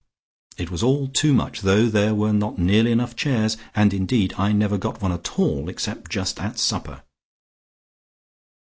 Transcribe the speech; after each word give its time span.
It 0.57 0.71
was 0.71 0.81
all 0.81 1.07
too 1.09 1.31
much, 1.31 1.61
though 1.61 1.85
there 1.85 2.15
were 2.15 2.33
not 2.33 2.57
nearly 2.57 2.91
enough 2.91 3.15
chairs, 3.15 3.55
and 3.75 3.93
indeed 3.93 4.33
I 4.35 4.51
never 4.51 4.79
got 4.79 4.99
one 4.99 5.11
at 5.11 5.37
all 5.37 5.69
except 5.69 6.09
just 6.09 6.39
at 6.41 6.57
supper." 6.57 7.03